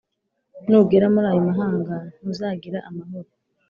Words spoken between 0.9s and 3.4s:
muri ayo mahanga, ntuzagira amahoro